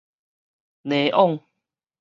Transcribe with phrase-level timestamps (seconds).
[0.83, 1.39] 嬭枉